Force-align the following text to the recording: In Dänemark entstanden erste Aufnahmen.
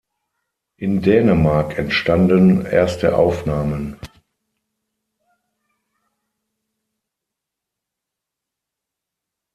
In 0.77 1.03
Dänemark 1.03 1.77
entstanden 1.77 2.65
erste 2.65 3.15
Aufnahmen. 3.15 3.97